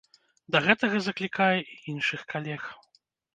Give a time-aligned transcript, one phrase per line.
[0.53, 2.63] Да гэтага заклікае і іншых калег.